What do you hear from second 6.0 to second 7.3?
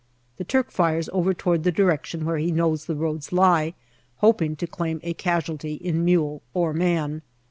mule or man.